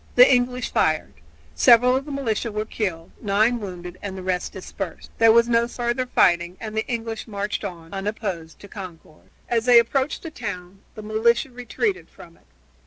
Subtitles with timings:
[0.15, 1.13] The English fired;
[1.53, 5.11] several of the militia were killed, nine wounded, and the rest dispersed.
[5.19, 9.29] There was no further fighting and the English marched on, unopposed, to Concord.
[9.47, 12.47] As they approached the town the militia retreated from it.